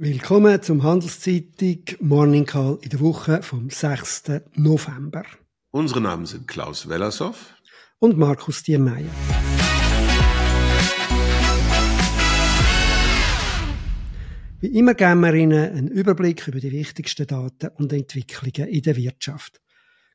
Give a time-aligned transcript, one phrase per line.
[0.00, 4.30] Willkommen zum Handelszeitung Morning Call in der Woche vom 6.
[4.54, 5.24] November.
[5.72, 7.56] Unsere Namen sind Klaus Wellershoff
[7.98, 9.10] und Markus Diemeyer.
[14.60, 18.94] Wie immer geben wir Ihnen einen Überblick über die wichtigsten Daten und Entwicklungen in der
[18.94, 19.60] Wirtschaft.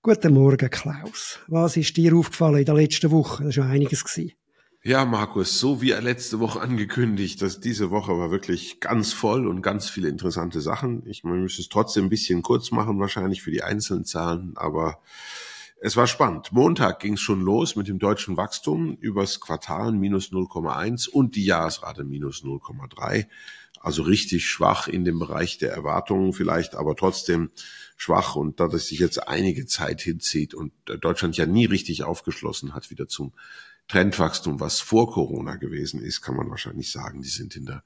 [0.01, 1.39] Guten Morgen, Klaus.
[1.49, 3.43] Was ist dir aufgefallen in der letzten Woche?
[3.43, 4.05] Das war schon einiges.
[4.05, 4.31] Gewesen.
[4.85, 9.47] Ja, Markus, so wie er letzte Woche angekündigt, dass diese Woche war wirklich ganz voll
[9.47, 11.07] und ganz viele interessante Sachen.
[11.07, 15.01] Ich man müsste es trotzdem ein bisschen kurz machen, wahrscheinlich für die einzelnen Zahlen, aber
[15.79, 16.51] es war spannend.
[16.51, 21.45] Montag ging es schon los mit dem deutschen Wachstum übers Quartal minus 0,1 und die
[21.45, 23.27] Jahresrate minus 0,3.
[23.79, 27.51] Also richtig schwach in dem Bereich der Erwartungen vielleicht, aber trotzdem
[27.95, 32.73] schwach und da das sich jetzt einige Zeit hinzieht und Deutschland ja nie richtig aufgeschlossen
[32.73, 33.31] hat wieder zum
[33.87, 37.83] Trendwachstum, was vor Corona gewesen ist, kann man wahrscheinlich sagen, die sind in der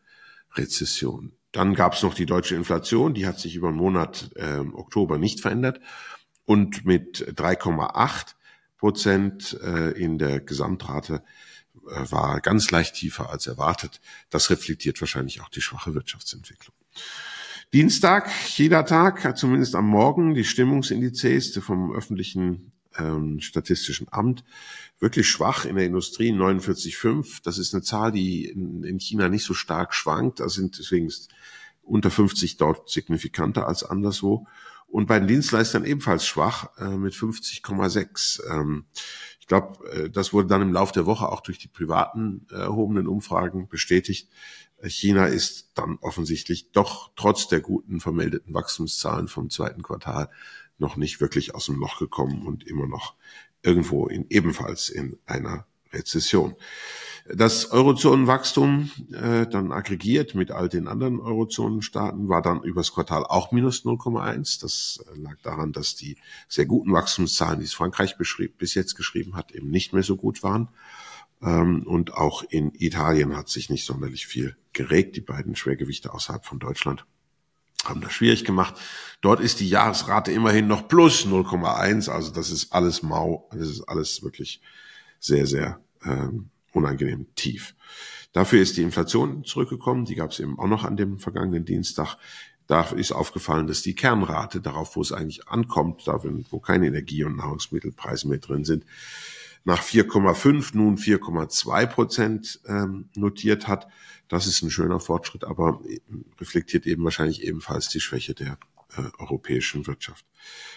[0.56, 1.34] Rezession.
[1.52, 5.18] Dann gab es noch die deutsche Inflation, die hat sich über den Monat äh, Oktober
[5.18, 5.80] nicht verändert
[6.46, 8.36] und mit 3,8
[8.78, 11.24] Prozent äh, in der Gesamtrate
[11.88, 14.02] äh, war ganz leicht tiefer als erwartet.
[14.30, 16.76] Das reflektiert wahrscheinlich auch die schwache Wirtschaftsentwicklung.
[17.74, 24.44] Dienstag, jeder Tag, zumindest am Morgen, die Stimmungsindizes vom öffentlichen ähm, Statistischen Amt
[25.00, 27.42] wirklich schwach in der Industrie 49,5.
[27.44, 30.40] Das ist eine Zahl, die in, in China nicht so stark schwankt.
[30.40, 31.12] Da sind deswegen
[31.84, 34.48] unter 50 dort signifikanter als anderswo.
[34.88, 38.42] Und bei den Dienstleistern ebenfalls schwach äh, mit 50,6.
[38.50, 38.86] Ähm,
[39.40, 42.56] ich glaube, äh, das wurde dann im Laufe der Woche auch durch die privaten äh,
[42.56, 44.30] erhobenen Umfragen bestätigt.
[44.84, 50.30] China ist dann offensichtlich doch trotz der guten vermeldeten Wachstumszahlen vom zweiten Quartal
[50.78, 53.16] noch nicht wirklich aus dem Loch gekommen und immer noch
[53.64, 56.56] irgendwo in, ebenfalls in einer Rezession.
[57.34, 63.52] Das Eurozonenwachstum, äh, dann aggregiert mit all den anderen Eurozonenstaaten, war dann übers Quartal auch
[63.52, 64.62] minus 0,1.
[64.62, 66.18] Das äh, lag daran, dass die
[66.48, 70.16] sehr guten Wachstumszahlen, die es Frankreich beschrieb, bis jetzt geschrieben hat, eben nicht mehr so
[70.16, 70.70] gut waren.
[71.42, 75.16] Ähm, und auch in Italien hat sich nicht sonderlich viel geregt.
[75.16, 77.06] Die beiden Schwergewichte außerhalb von Deutschland
[77.86, 78.76] haben das schwierig gemacht.
[79.22, 83.84] Dort ist die Jahresrate immerhin noch plus 0,1, also das ist alles mau, das ist
[83.84, 84.62] alles wirklich
[85.20, 87.76] sehr, sehr ähm, unangenehm tief.
[88.34, 92.18] Dafür ist die Inflation zurückgekommen, die gab es eben auch noch an dem vergangenen Dienstag.
[92.68, 97.24] Da ist aufgefallen, dass die Kernrate, darauf wo es eigentlich ankommt, da wo keine Energie-
[97.24, 98.84] und Nahrungsmittelpreise mehr drin sind,
[99.68, 103.90] nach 4,5 nun 4,2 Prozent ähm, notiert hat.
[104.30, 105.82] Das ist ein schöner Fortschritt, aber
[106.40, 108.58] reflektiert eben wahrscheinlich ebenfalls die Schwäche der
[108.96, 110.26] äh, europäischen Wirtschaft.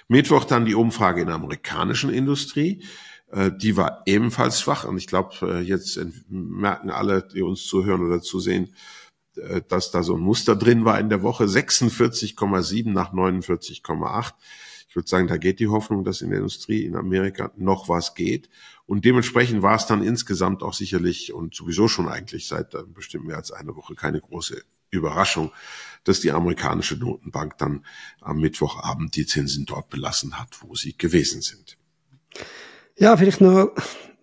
[0.09, 2.83] Mittwoch dann die Umfrage in der amerikanischen Industrie.
[3.31, 8.05] Äh, die war ebenfalls schwach und ich glaube, äh, jetzt merken alle, die uns zuhören
[8.05, 8.75] oder zusehen,
[9.37, 11.45] äh, dass da so ein Muster drin war in der Woche.
[11.45, 14.33] 46,7 nach 49,8.
[14.91, 18.17] Ich würde sagen, da geht die Hoffnung, dass in der Industrie in Amerika noch was
[18.17, 18.51] geht.
[18.91, 23.37] Und dementsprechend war es dann insgesamt auch sicherlich und sowieso schon eigentlich seit bestimmt mehr
[23.37, 25.53] als einer Woche keine große Überraschung,
[26.03, 27.87] dass die amerikanische Notenbank dann
[28.21, 31.78] am Mittwochabend die Zinsen dort belassen hat, wo sie gewesen sind.
[32.97, 33.73] Ja, vielleicht noch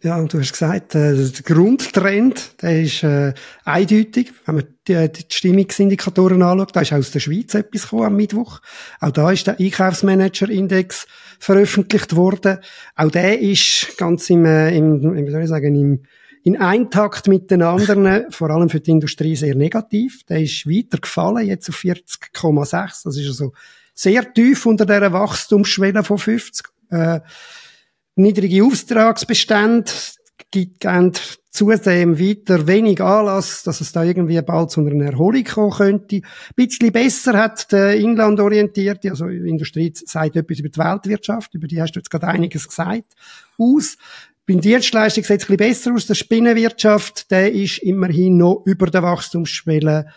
[0.03, 3.33] ja, du hast gesagt, äh, der Grundtrend, der ist äh,
[3.65, 4.31] eindeutig.
[4.45, 8.61] Wenn man die, die Stimmungsindikatoren anschaut, da ist aus der Schweiz etwas gekommen am Mittwoch.
[8.99, 11.07] Auch da ist der Einkaufsmanager-Index
[11.39, 12.59] veröffentlicht worden.
[12.95, 16.03] Auch der ist ganz im, äh, im wie soll ich sagen, im,
[16.43, 20.23] in Eintakt mit den anderen, vor allem für die Industrie, sehr negativ.
[20.25, 23.03] Der ist weiter gefallen, jetzt auf 40,6.
[23.03, 23.51] Das ist also
[23.95, 26.67] sehr tief unter der Wachstumsschwelle von 50.
[26.91, 27.19] Äh,
[28.17, 29.91] niedrige Auftragsbestände
[30.51, 31.13] geben
[31.57, 36.17] zudem weiter wenig Anlass, dass es da irgendwie bald zu einer Erholung kommen könnte.
[36.17, 36.21] Ein
[36.55, 41.81] bisschen besser hat der Inlandorientierte, also die Industrie sagt etwas über die Weltwirtschaft, über die
[41.81, 43.15] hast du jetzt gerade einiges gesagt,
[43.57, 43.97] aus.
[44.45, 46.05] Beim Dienstleistung sieht es ein bisschen besser aus.
[46.05, 50.07] Der Spinnenwirtschaft, der ist immerhin noch über der Wachstumsschwelle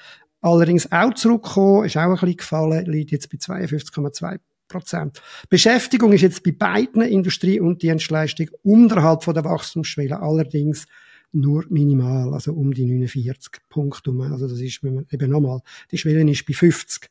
[0.42, 4.38] allerdings auch zurückgekommen, ist auch ein bisschen gefallen, liegt jetzt bei 52,2
[4.70, 5.20] Prozent.
[5.50, 10.86] Beschäftigung ist jetzt bei beiden Industrie und Dienstleistung unterhalb von der Wachstumsschwelle, allerdings
[11.32, 14.12] nur minimal, also um die 49 Punkte.
[14.30, 17.10] Also das ist, wenn man eben nochmal, die Schwelle ist bei 50.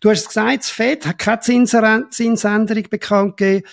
[0.00, 1.40] Du hast gesagt, das FED hat keine
[2.10, 3.66] Zinsänderung bekannt gegeben.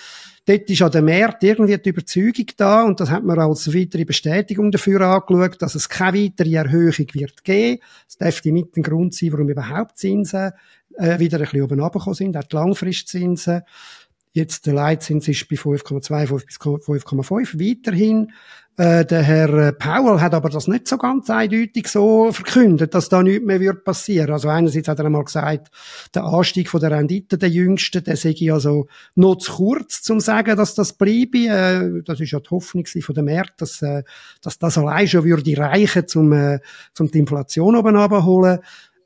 [0.46, 4.04] Dort ist an der Markt irgendwie die Überzeugung da und das hat man als weitere
[4.04, 7.82] Bestätigung dafür angeschaut, dass es keine weitere Erhöhung wird geben.
[8.08, 10.52] Das dürfte mit ein Grund sein, warum überhaupt Zinsen
[10.98, 13.62] äh, wieder ein bisschen oben runtergekommen sind, auch die Langfristzinsen.
[14.36, 18.32] Jetzt der Leitzins ist bei 5,25 bis 5,5 weiterhin.
[18.76, 23.08] Äh, der Herr äh, Powell hat aber das nicht so ganz eindeutig so verkündet, dass
[23.08, 24.32] da nichts mehr wird passieren.
[24.32, 25.70] Also einerseits hat er einmal gesagt,
[26.16, 30.58] der Anstieg von der Rendite der Jüngsten, der sei also noch zu kurz, zum sagen,
[30.58, 31.46] dass das bleibe.
[31.48, 34.02] Äh, das ist ja die Hoffnung von der Märkte, dass, äh,
[34.42, 36.60] dass das allein schon würde reichen, zum, äh,
[36.96, 38.58] zum die Inflation oben abholen.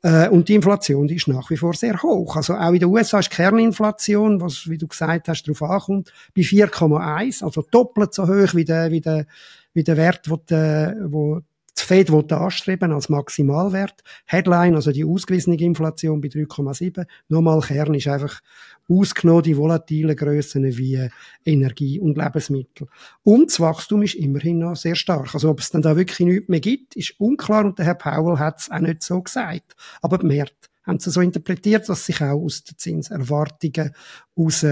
[0.02, 2.36] Äh, und die Inflation, die ist nach wie vor sehr hoch.
[2.36, 6.42] Also auch in den USA ist Kerninflation, was, wie du gesagt hast, darauf ankommt, bei
[6.42, 9.26] 4,1, also doppelt so hoch wie der, wie der,
[9.72, 11.40] wie der Wert, wo, die, wo
[11.80, 14.02] die Fed anstreben als Maximalwert.
[14.26, 17.06] Headline, also die ausgewiesene Inflation bei 3,7.
[17.28, 18.40] Nochmal, Kern ist einfach
[18.88, 21.08] ausgenommen die volatilen Grössen wie
[21.44, 22.88] Energie und Lebensmittel.
[23.22, 25.34] Und das Wachstum ist immerhin noch sehr stark.
[25.34, 28.38] Also ob es dann da wirklich nichts mehr gibt, ist unklar und der Herr Powell
[28.38, 29.76] hat es auch nicht so gesagt.
[30.00, 33.92] Aber die Märkte haben es so interpretiert, dass sich auch aus den Zinserwartungen
[34.34, 34.64] heraus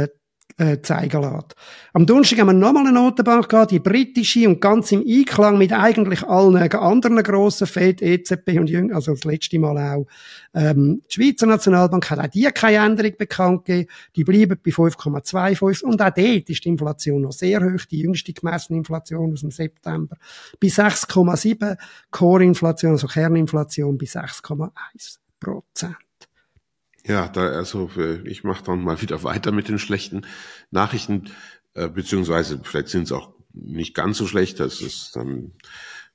[0.59, 1.55] äh, zeigen lässt.
[1.93, 5.73] Am Donnerstag haben wir nochmal eine Notenbank gehabt, die britische, und ganz im Einklang mit
[5.73, 10.07] eigentlich allen anderen grossen Fed, EZB und Jüng, also das letzte Mal auch,
[10.55, 13.91] ähm, die Schweizer Nationalbank hat auch die keine Änderung bekannt gegeben.
[14.17, 18.33] Die bleiben bei 5,25 und auch dort ist die Inflation noch sehr hoch, die jüngste
[18.33, 20.17] gemessene Inflation aus dem September
[20.61, 21.77] bei 6,7,
[22.11, 26.06] Core-Inflation, also Kerninflation bei 6,1 Prozent.
[27.07, 30.27] Ja, da, also äh, ich mache dann mal wieder weiter mit den schlechten
[30.71, 31.31] Nachrichten,
[31.75, 34.61] äh, beziehungsweise vielleicht sind es auch nicht ganz so schlecht.
[34.61, 35.53] Das ist dann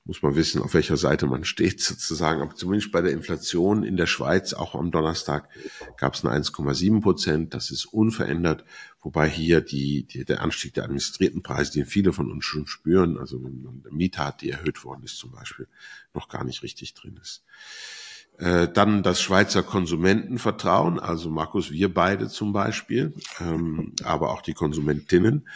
[0.04, 2.42] muss man wissen, auf welcher Seite man steht sozusagen.
[2.42, 5.48] Aber zumindest bei der Inflation in der Schweiz, auch am Donnerstag,
[5.96, 7.54] gab es eine 1,7 Prozent.
[7.54, 8.64] Das ist unverändert,
[9.00, 13.16] wobei hier die, die, der Anstieg der administrierten Preise, den viele von uns schon spüren,
[13.16, 15.68] also wenn man eine Miete hat, die erhöht worden ist zum Beispiel,
[16.14, 17.44] noch gar nicht richtig drin ist.
[18.38, 24.54] Äh, dann das Schweizer Konsumentenvertrauen, also Markus, wir beide zum Beispiel, ähm, aber auch die
[24.54, 25.46] Konsumentinnen,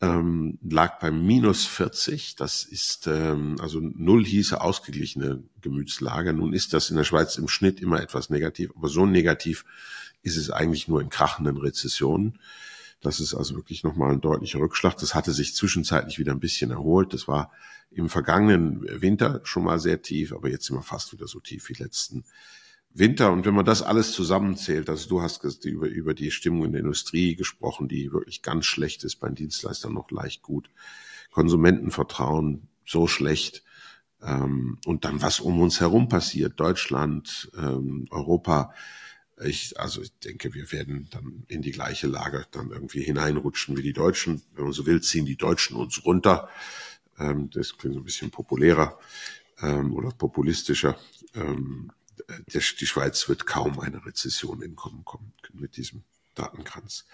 [0.00, 2.36] ähm, lag bei minus 40.
[2.36, 6.32] Das ist, ähm, also null hieße ausgeglichene Gemütslage.
[6.32, 9.64] Nun ist das in der Schweiz im Schnitt immer etwas negativ, aber so negativ
[10.22, 12.38] ist es eigentlich nur in krachenden Rezessionen.
[13.00, 14.96] Das ist also wirklich nochmal ein deutlicher Rückschlag.
[14.96, 17.12] Das hatte sich zwischenzeitlich wieder ein bisschen erholt.
[17.12, 17.52] Das war
[17.90, 21.68] im vergangenen Winter schon mal sehr tief, aber jetzt sind wir fast wieder so tief
[21.68, 22.24] wie letzten
[22.92, 23.32] Winter.
[23.32, 26.80] Und wenn man das alles zusammenzählt, also du hast über, über die Stimmung in der
[26.80, 30.70] Industrie gesprochen, die wirklich ganz schlecht ist, bei den Dienstleistern noch leicht gut.
[31.30, 33.62] Konsumentenvertrauen so schlecht.
[34.22, 38.72] Ähm, und dann was um uns herum passiert, Deutschland, ähm, Europa,
[39.44, 43.82] ich, also ich denke, wir werden dann in die gleiche Lage dann irgendwie hineinrutschen wie
[43.82, 44.42] die Deutschen.
[44.54, 46.48] Wenn man so will, ziehen die Deutschen uns runter.
[47.18, 48.98] Ähm, das klingt so ein bisschen populärer
[49.60, 50.98] ähm, oder populistischer.
[51.34, 51.92] Ähm,
[52.28, 56.02] der, die Schweiz wird kaum eine Rezession entkommen kommen mit diesem
[56.34, 57.06] Datenkranz.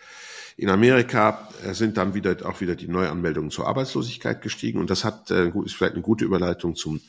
[0.57, 5.05] In Amerika äh, sind dann wieder auch wieder die Neuanmeldungen zur Arbeitslosigkeit gestiegen und das
[5.05, 7.01] hat äh, ist vielleicht eine gute Überleitung zum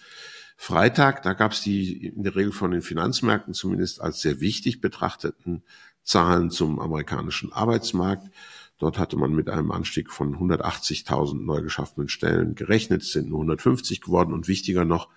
[0.55, 4.81] Freitag, da gab es die in der Regel von den Finanzmärkten zumindest als sehr wichtig
[4.81, 5.63] betrachteten
[6.03, 8.29] Zahlen zum amerikanischen Arbeitsmarkt.
[8.77, 13.03] Dort hatte man mit einem Anstieg von 180.000 neu geschaffenen Stellen gerechnet.
[13.03, 14.33] Sind nur 150 geworden.
[14.33, 15.09] Und wichtiger noch,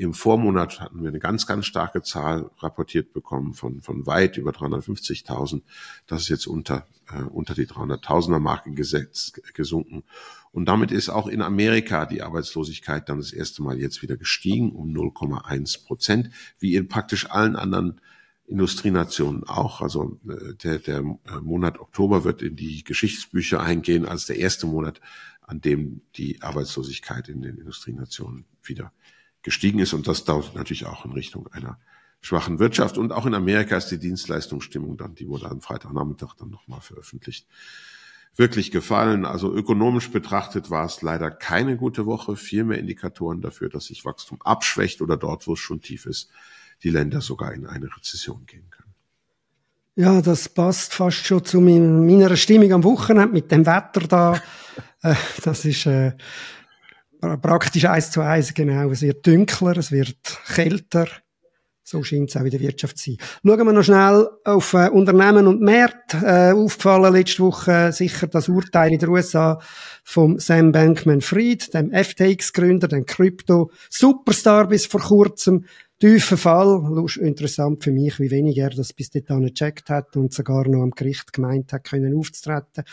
[0.00, 4.50] im Vormonat hatten wir eine ganz, ganz starke Zahl rapportiert bekommen von, von weit über
[4.50, 5.60] 350.000.
[6.06, 10.04] Das ist jetzt unter, äh, unter die 300.000er Marke gesetzt, gesunken.
[10.52, 14.72] Und damit ist auch in Amerika die Arbeitslosigkeit dann das erste Mal jetzt wieder gestiegen
[14.72, 18.00] um 0,1 Prozent, wie in praktisch allen anderen
[18.46, 19.82] Industrienationen auch.
[19.82, 24.66] Also äh, der, der äh, Monat Oktober wird in die Geschichtsbücher eingehen als der erste
[24.66, 25.02] Monat,
[25.42, 28.92] an dem die Arbeitslosigkeit in den Industrienationen wieder
[29.42, 29.92] gestiegen ist.
[29.92, 31.78] Und das dauert natürlich auch in Richtung einer
[32.20, 32.98] schwachen Wirtschaft.
[32.98, 37.46] Und auch in Amerika ist die Dienstleistungsstimmung dann, die wurde am Freitagnachmittag dann nochmal veröffentlicht,
[38.36, 39.24] wirklich gefallen.
[39.24, 42.36] Also ökonomisch betrachtet war es leider keine gute Woche.
[42.36, 46.30] Viel mehr Indikatoren dafür, dass sich Wachstum abschwächt oder dort, wo es schon tief ist,
[46.82, 48.94] die Länder sogar in eine Rezession gehen können.
[49.96, 54.42] Ja, das passt fast schon zu meiner Stimmung am Wochenende mit dem Wetter da.
[55.02, 56.12] Äh, das ist äh,
[57.20, 58.90] praktisch eins zu eins, genau.
[58.90, 60.16] Es wird dunkler, es wird
[60.54, 61.06] kälter.
[61.82, 63.16] So scheint es auch in der Wirtschaft zu sein.
[63.44, 66.18] Schauen wir noch schnell auf äh, Unternehmen und Märkte.
[66.18, 69.60] Äh, aufgefallen letzte Woche äh, sicher das Urteil in den USA
[70.04, 75.64] vom Sam Bankman-Fried, dem FTX-Gründer, dem Krypto-Superstar bis vor kurzem.
[76.00, 80.66] Tiefer Fall, interessant für mich, wie wenig er das bis dahin gecheckt hat und sogar
[80.66, 82.84] noch am Gericht gemeint hat, können aufzutreten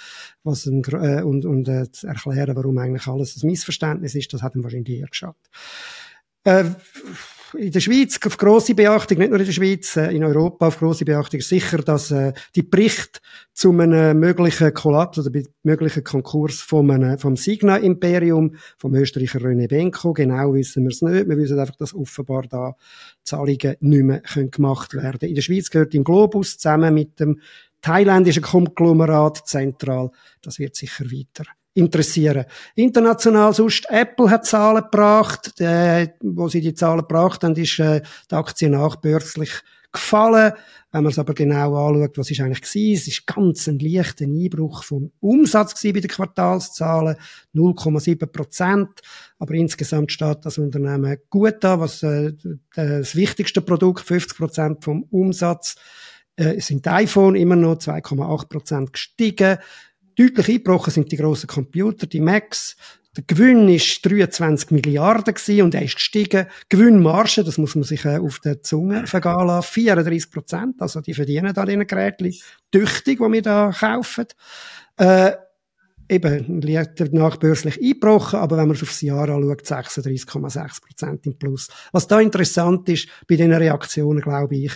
[0.44, 4.42] was ein, äh, und, und äh, zu erklären, warum eigentlich alles ein Missverständnis ist, das
[4.42, 5.38] hat ihm wahrscheinlich eher geschadet.
[6.44, 6.66] Äh,
[7.54, 10.80] in der Schweiz auf grosse Beachtung, nicht nur in der Schweiz, äh, in Europa auf
[10.80, 13.22] grosse Beachtung sicher, dass äh, die Bericht
[13.54, 20.14] zu einem möglichen Kollaps oder möglichen Konkurs vom, einem, vom Signa-Imperium, vom Österreicher René Benko,
[20.14, 21.28] genau wissen wir es nicht.
[21.28, 22.76] Wir wissen einfach, dass offenbar da
[23.24, 25.30] Zahlungen nicht mehr gemacht werden können.
[25.30, 27.40] In der Schweiz gehört im Globus zusammen mit dem
[27.82, 30.12] thailändischen Konglomerat zentral.
[30.42, 31.46] Das wird sicher weiter
[31.78, 32.46] interessieren.
[32.76, 38.02] International sonst, Apple hat Zahlen gebracht, äh, wo sie die Zahlen gebracht haben, ist äh,
[38.30, 39.52] die Aktie nachbörslich
[39.92, 40.54] gefallen.
[40.92, 44.26] Wenn man es aber genau anschaut, was ist eigentlich gewesen, es ist ganz ein leichter
[44.26, 47.18] Einbruch vom Umsatz bei den Quartalszahlen,
[47.54, 48.90] 0,7 Prozent.
[49.38, 52.34] Aber insgesamt steht das Unternehmen gut da, was äh,
[52.76, 55.76] das wichtigste Produkt, 50 Prozent vom Umsatz,
[56.38, 59.58] äh, sind iPhone immer noch 2,8 Prozent gestiegen.
[60.18, 62.76] Deutlich eingebrochen sind die grossen Computer, die Macs.
[63.16, 66.48] Der Gewinn ist 23 Milliarden gewesen und er ist gestiegen.
[66.70, 70.82] Gewinnmarge, das muss man sich äh, auf der Zunge vergehen lassen, 34 Prozent.
[70.82, 72.32] Also die verdienen da diese Geräte
[72.72, 74.26] tüchtig, die wir da kaufen.
[74.98, 75.34] Äh,
[76.10, 76.62] eben,
[77.12, 81.70] nachbörslich eingebrochen, aber wenn man es aufs Jahr anschaut, 36,6 Prozent im Plus.
[81.92, 84.72] Was da interessant ist, bei diesen Reaktionen, glaube ich,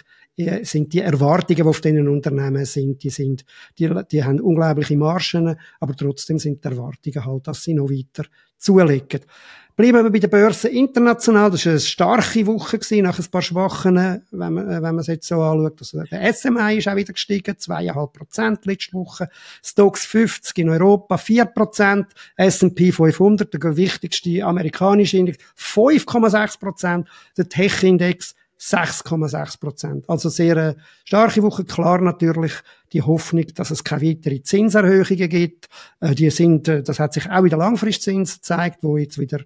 [0.48, 3.45] äh, sind die Erwartungen, die auf diesen Unternehmen sind, die sind,
[3.77, 8.25] die, die haben unglaubliche Margen, aber trotzdem sind die Erwartungen halt, dass sie noch weiter
[8.57, 9.21] zulegen.
[9.75, 11.50] Bleiben wir bei der Börse international.
[11.50, 13.95] Das war eine starke Woche gewesen, nach ein paar schwachen,
[14.29, 15.79] wenn man, wenn man es jetzt so anschaut.
[15.79, 19.29] Also der SMI ist auch wieder gestiegen, zweieinhalb Prozent letzte Woche.
[19.63, 22.07] Stocks 50 in Europa, vier Prozent.
[22.36, 27.07] S&P 500, der wichtigste amerikanische Index, 5,6 Prozent.
[27.38, 30.06] Der Tech-Index 6,6 Prozent.
[30.08, 31.65] Also sehr äh, starke Woche.
[31.65, 32.53] Klar natürlich
[32.94, 35.68] die Hoffnung, dass es keine weiteren Zinserhöhungen gibt.
[36.00, 39.39] Äh, die sind, äh, das hat sich auch in der Langfristzins gezeigt, wo jetzt wieder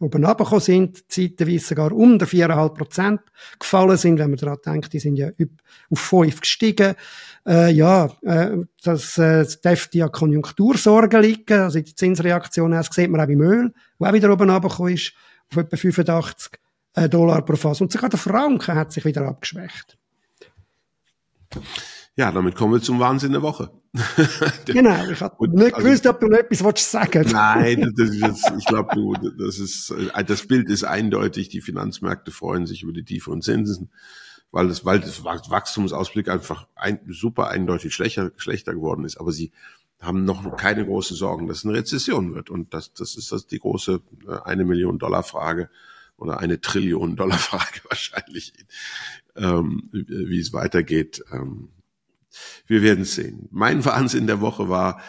[0.00, 3.20] oben runtergekommen sind, zeitweise sogar unter 4,5 Prozent
[3.58, 5.30] gefallen sind, wenn man daran denkt, die sind ja
[5.90, 6.94] auf 5 gestiegen.
[7.46, 13.20] Äh, ja, äh, das äh, dürfte ja Konjunktursorgen liegen, also die Zinsreaktion, das sieht man
[13.20, 15.14] auch beim Öl, wo auch wieder oben runtergekommen ist,
[15.50, 16.61] auf etwa 85 äh,
[16.94, 17.80] Dollar pro Fass.
[17.80, 19.98] Und sogar der Franken hat sich wieder abgeschwächt.
[22.14, 23.70] Ja, damit kommen wir zum Wahnsinn der Woche.
[24.66, 28.20] genau, ich habe nicht also gewusst, ob du noch etwas willst sagen Nein, das ist
[28.20, 31.48] jetzt, ich glaube, du, das ist, äh, das Bild ist eindeutig.
[31.48, 33.90] Die Finanzmärkte freuen sich über die tieferen Zinsen,
[34.50, 39.18] weil das, weil das Wachstumsausblick einfach ein, super eindeutig schlechter, schlechter geworden ist.
[39.18, 39.52] Aber sie
[40.00, 42.50] haben noch keine große Sorgen, dass es eine Rezession wird.
[42.50, 45.70] Und das, das ist das die große äh, eine Million Dollar Frage
[46.22, 48.52] oder eine Trillion Dollar Frage wahrscheinlich,
[49.36, 51.22] ähm, wie es weitergeht.
[51.32, 51.70] Ähm,
[52.66, 53.48] wir werden sehen.
[53.50, 55.02] Mein Wahnsinn der Woche war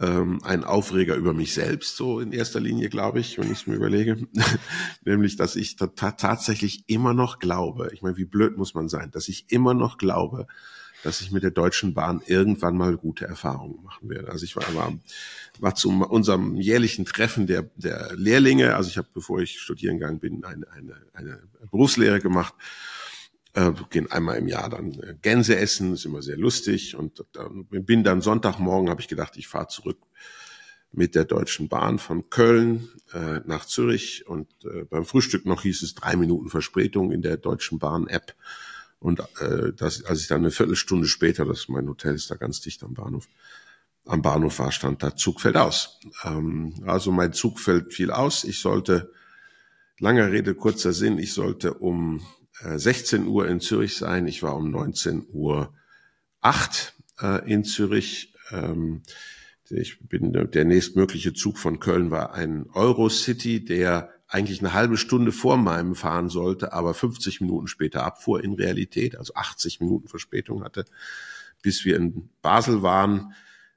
[0.00, 3.66] ähm, ein Aufreger über mich selbst, so in erster Linie, glaube ich, wenn ich es
[3.66, 4.26] mir überlege.
[5.04, 9.28] Nämlich, dass ich tatsächlich immer noch glaube, ich meine, wie blöd muss man sein, dass
[9.28, 10.46] ich immer noch glaube,
[11.04, 14.30] dass ich mit der Deutschen Bahn irgendwann mal gute Erfahrungen machen werde.
[14.30, 14.92] Also ich war, war,
[15.60, 20.18] war zu unserem jährlichen Treffen der, der Lehrlinge, also ich habe, bevor ich studieren gegangen
[20.18, 22.54] bin, eine, eine, eine Berufslehre gemacht.
[23.52, 26.96] Äh, gehen einmal im Jahr dann äh, Gänse essen, ist immer sehr lustig.
[26.96, 29.98] Und dann bin dann Sonntagmorgen, habe ich gedacht, ich fahre zurück
[30.90, 34.26] mit der Deutschen Bahn von Köln äh, nach Zürich.
[34.26, 38.34] Und äh, beim Frühstück noch hieß es drei Minuten Verspätung in der Deutschen Bahn App
[39.04, 42.62] und äh, das, als ich dann eine Viertelstunde später, das mein Hotel ist da ganz
[42.62, 43.28] dicht am Bahnhof,
[44.06, 46.00] am Bahnhof war, stand da Zug fällt aus.
[46.24, 48.44] Ähm, also mein Zug fällt viel aus.
[48.44, 49.12] Ich sollte,
[49.98, 52.24] langer Rede, kurzer Sinn, ich sollte um
[52.60, 54.26] äh, 16 Uhr in Zürich sein.
[54.26, 55.74] Ich war um 19 Uhr
[56.40, 58.32] 8 äh, in Zürich.
[58.52, 59.02] Ähm,
[59.68, 65.30] ich bin der nächstmögliche Zug von Köln war ein Eurocity, der eigentlich eine halbe Stunde
[65.30, 70.64] vor meinem fahren sollte, aber 50 Minuten später abfuhr in Realität, also 80 Minuten Verspätung
[70.64, 70.84] hatte.
[71.62, 73.32] Bis wir in Basel waren,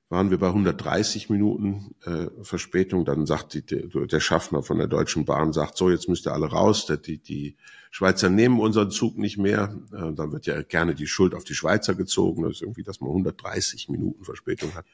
[0.09, 3.05] waren wir bei 130 Minuten äh, Verspätung.
[3.05, 6.47] Dann sagt die, der, Schaffner von der Deutschen Bahn, sagt, so, jetzt müsst ihr alle
[6.47, 6.87] raus.
[7.05, 7.55] Die, die
[7.91, 9.77] Schweizer nehmen unseren Zug nicht mehr.
[9.93, 12.43] Äh, dann wird ja gerne die Schuld auf die Schweizer gezogen.
[12.43, 14.85] Das ist irgendwie, dass man 130 Minuten Verspätung hat.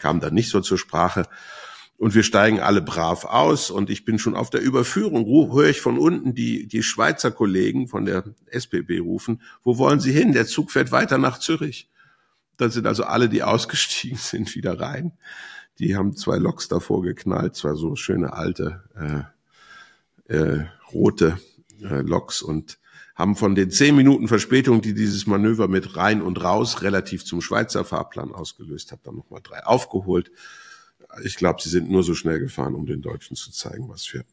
[0.00, 1.26] Kam dann nicht so zur Sprache
[1.98, 5.80] und wir steigen alle brav aus und ich bin schon auf der Überführung, höre ich
[5.80, 10.32] von unten die, die Schweizer Kollegen von der SBB rufen, wo wollen Sie hin?
[10.32, 11.88] Der Zug fährt weiter nach Zürich.
[12.58, 15.12] Dann sind also alle, die ausgestiegen sind, wieder rein.
[15.78, 18.82] Die haben zwei Loks davor geknallt, zwei so schöne alte
[20.28, 21.38] äh, äh, rote
[21.82, 22.78] äh, Loks und
[23.14, 27.40] haben von den zehn Minuten Verspätung, die dieses Manöver mit rein und raus relativ zum
[27.40, 30.30] Schweizer Fahrplan ausgelöst hat, dann nochmal drei aufgeholt
[31.22, 34.24] ich glaube, sie sind nur so schnell gefahren, um den Deutschen zu zeigen, was für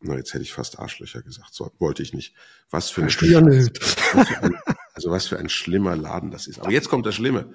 [0.00, 2.34] na, jetzt hätte ich fast Arschlöcher gesagt, so wollte ich nicht.
[2.70, 3.10] Was für, eine
[4.92, 6.60] also was für ein schlimmer Laden das ist.
[6.60, 7.52] Aber jetzt kommt das Schlimme.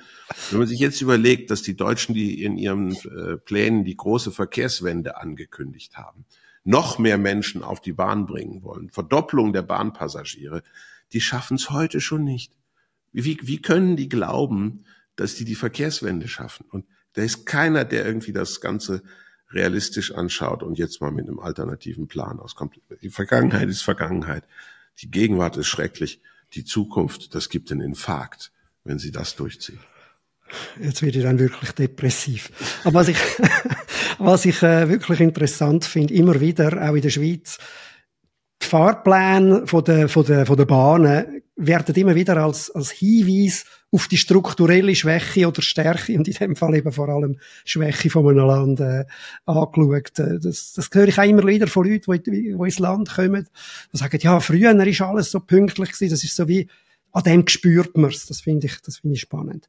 [0.49, 4.31] Wenn man sich jetzt überlegt, dass die Deutschen, die in ihren äh, Plänen die große
[4.31, 6.25] Verkehrswende angekündigt haben,
[6.63, 10.63] noch mehr Menschen auf die Bahn bringen wollen, Verdopplung der Bahnpassagiere,
[11.13, 12.53] die schaffen es heute schon nicht.
[13.11, 16.65] Wie, wie können die glauben, dass die die Verkehrswende schaffen?
[16.69, 19.01] Und da ist keiner, der irgendwie das Ganze
[19.51, 22.79] realistisch anschaut und jetzt mal mit einem alternativen Plan auskommt.
[23.01, 24.45] Die Vergangenheit ist Vergangenheit.
[24.99, 26.21] Die Gegenwart ist schrecklich.
[26.53, 28.51] Die Zukunft, das gibt einen Infarkt,
[28.83, 29.79] wenn sie das durchziehen.
[30.81, 32.51] Jetzt werde ich dann wirklich depressiv.
[32.83, 33.17] Aber was ich,
[34.19, 37.57] was ich äh, wirklich interessant finde, immer wieder, auch in der Schweiz,
[38.61, 43.65] die Fahrpläne von der, von der, von der Bahnen werden immer wieder als, als Hinweis
[43.91, 48.27] auf die strukturelle Schwäche oder Stärke und in dem Fall eben vor allem Schwäche von
[48.27, 49.05] einem Land äh,
[49.45, 50.17] angeschaut.
[50.19, 53.47] Äh, das, das höre ich auch immer wieder von Leuten, die, die ins Land kommen
[53.91, 56.67] und sagen, ja, früher ist alles so pünktlich gewesen, das ist so wie,
[57.11, 58.27] an dem spürt man's.
[58.27, 59.67] Das finde ich, das finde ich spannend.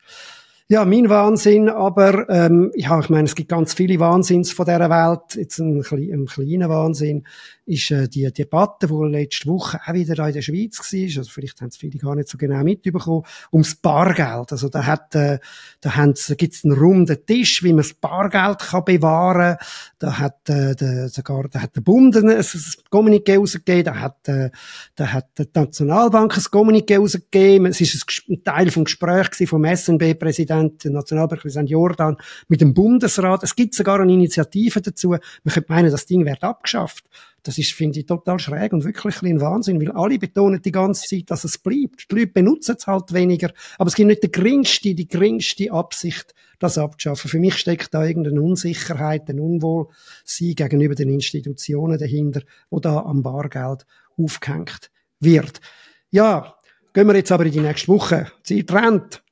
[0.69, 4.89] Ja, mein Wahnsinn, aber ähm, ja, ich meine, es gibt ganz viele Wahnsinns von dieser
[4.89, 5.35] Welt.
[5.35, 7.25] Jetzt ein, ein kleiner Wahnsinn
[7.67, 11.31] ist äh, die Debatte, die letzte Woche auch wieder da in der Schweiz war, also
[11.31, 14.53] vielleicht haben es viele gar nicht so genau mitbekommen, ums Bargeld.
[14.53, 15.39] Also da hat, äh,
[15.81, 19.67] da haben, gibt's einen runden Tisch, wie man das Bargeld kann bewahren kann.
[19.99, 22.45] Da hat, äh, der, sogar, da hat der Bund ein, ein
[22.91, 24.51] Kommuniqué rausgegeben, da hat, äh,
[24.97, 27.67] da hat die Nationalbank ein Kommuniqué rausgegeben.
[27.67, 29.63] Es ist ein, Teil vom Gespräch vom
[30.63, 32.17] SNB-Präsident, Nationalbankpräsident Jordan,
[32.49, 33.43] mit dem Bundesrat.
[33.43, 35.11] Es gibt sogar eine Initiative dazu.
[35.11, 35.21] Man
[35.55, 37.05] könnte meinen, das Ding wird abgeschafft.
[37.43, 41.09] Das ist, finde ich, total schräg und wirklich ein Wahnsinn, weil alle betonen die ganze
[41.09, 42.11] Zeit, dass es bleibt.
[42.11, 46.35] Die Leute benutzen es halt weniger, aber es gibt nicht die geringste, die geringste Absicht,
[46.61, 47.29] das abzuschaffen.
[47.29, 53.25] Für mich steckt da irgendeine Unsicherheit, ein Unwohlsein gegenüber den Institutionen dahinter, wo da am
[53.25, 55.61] Bargeld aufgehängt wird.
[56.11, 56.55] Ja,
[56.93, 58.31] gehen wir jetzt aber in die nächste Woche.
[58.45, 59.23] Zeit rennt.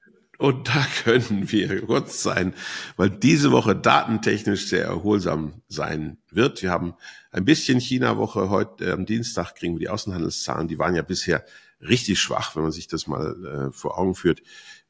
[0.41, 2.55] Und da können wir kurz sein,
[2.97, 6.63] weil diese Woche datentechnisch sehr erholsam sein wird.
[6.63, 6.95] Wir haben
[7.31, 8.49] ein bisschen China-Woche.
[8.49, 10.67] Heute äh, am Dienstag kriegen wir die Außenhandelszahlen.
[10.67, 11.45] Die waren ja bisher
[11.83, 14.41] richtig schwach, wenn man sich das mal äh, vor Augen führt.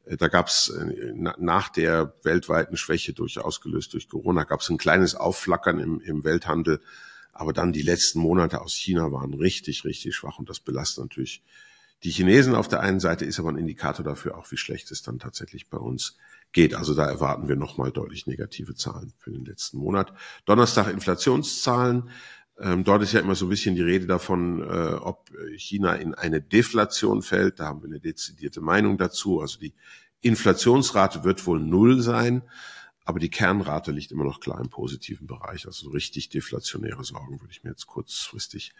[0.04, 4.70] Äh, da gab es äh, nach der weltweiten Schwäche durch ausgelöst durch Corona gab es
[4.70, 6.80] ein kleines Aufflackern im, im Welthandel.
[7.32, 11.42] Aber dann die letzten Monate aus China waren richtig, richtig schwach und das belastet natürlich
[12.02, 15.02] die Chinesen auf der einen Seite ist aber ein Indikator dafür auch, wie schlecht es
[15.02, 16.16] dann tatsächlich bei uns
[16.52, 16.74] geht.
[16.74, 20.12] Also da erwarten wir nochmal deutlich negative Zahlen für den letzten Monat.
[20.46, 22.10] Donnerstag Inflationszahlen.
[22.58, 26.14] Ähm, dort ist ja immer so ein bisschen die Rede davon, äh, ob China in
[26.14, 27.60] eine Deflation fällt.
[27.60, 29.40] Da haben wir eine dezidierte Meinung dazu.
[29.40, 29.74] Also die
[30.22, 32.42] Inflationsrate wird wohl null sein,
[33.04, 35.66] aber die Kernrate liegt immer noch klar im positiven Bereich.
[35.66, 38.72] Also so richtig deflationäre Sorgen würde ich mir jetzt kurzfristig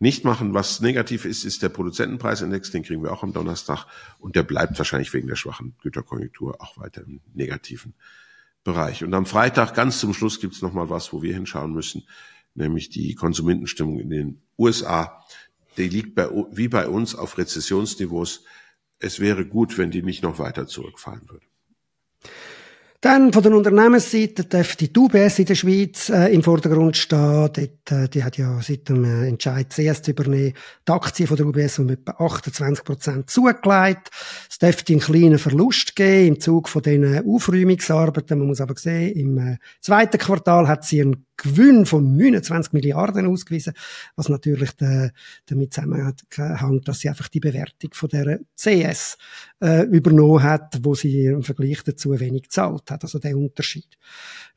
[0.00, 0.54] nicht machen.
[0.54, 3.86] Was negativ ist, ist der Produzentenpreisindex, den kriegen wir auch am Donnerstag
[4.18, 7.94] und der bleibt wahrscheinlich wegen der schwachen Güterkonjunktur auch weiter im negativen
[8.64, 9.04] Bereich.
[9.04, 12.08] Und am Freitag ganz zum Schluss gibt's noch mal was, wo wir hinschauen müssen,
[12.54, 15.24] nämlich die Konsumentenstimmung in den USA.
[15.76, 18.44] Die liegt bei, wie bei uns auf Rezessionsniveaus.
[18.98, 21.46] Es wäre gut, wenn die nicht noch weiter zurückfallen würde.
[23.02, 27.48] Dann von der Unternehmensseite darf die UBS in der Schweiz äh, im Vordergrund stehen.
[27.50, 27.58] Dort,
[27.90, 30.52] äh, die hat ja seit dem äh, Entscheid zuerst übernehmen
[30.86, 34.10] die Aktien von der UBS um etwa 28 Prozent zugelegt.
[34.60, 38.38] Dürfte einen kleinen Verlust geben im Zug von diesen Aufräumungsarbeiten.
[38.38, 43.26] Man muss aber sehen, im äh, zweiten Quartal hat sie einen Gewinn von 29 Milliarden
[43.26, 43.72] ausgewiesen,
[44.16, 49.16] was natürlich damit zusammenhängt, dass sie einfach die Bewertung von der CS
[49.62, 53.96] äh, übernommen hat, wo sie im Vergleich dazu wenig gezahlt hat, also der Unterschied.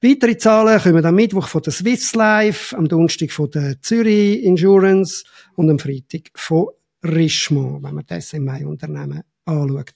[0.02, 5.24] Weitere Zahlen kommen am Mittwoch von der Swiss Life, am Donnerstag von der Zürich Insurance
[5.56, 6.68] und am Freitag von
[7.02, 9.94] Richemont, wenn man das im Mai-Unternehmen anschaut.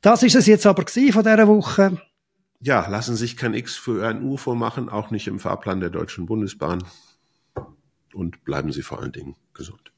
[0.00, 2.00] Das ist es jetzt aber von dieser Woche
[2.60, 6.26] ja, lassen sich kein X für ein U vormachen, auch nicht im Fahrplan der Deutschen
[6.26, 6.82] Bundesbahn.
[8.14, 9.92] Und bleiben Sie vor allen Dingen gesund.